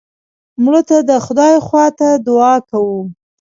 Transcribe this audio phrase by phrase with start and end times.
[0.63, 2.99] مړه ته د خدای خوا ته دعا کوو